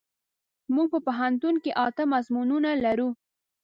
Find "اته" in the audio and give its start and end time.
1.85-2.03